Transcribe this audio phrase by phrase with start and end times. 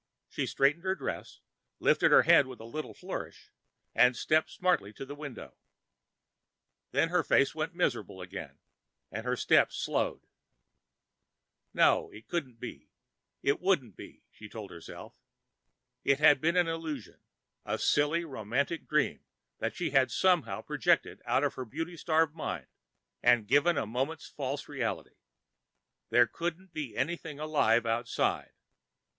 [0.27, 1.41] She straightened her dress,
[1.77, 3.51] lifted her head with a little flourish,
[3.93, 5.59] and stepped smartly toward the window.
[6.89, 8.57] Then her face went miserable again
[9.11, 10.25] and her steps slowed.
[11.71, 12.89] No, it couldn't be,
[13.43, 15.13] and it won't be, she told herself.
[16.03, 17.21] It had been just an illusion,
[17.63, 19.23] a silly romantic dream
[19.59, 22.65] that she had somehow projected out of her beauty starved mind
[23.21, 25.17] and given a moment's false reality.
[26.09, 28.53] There couldn't be anything alive outside.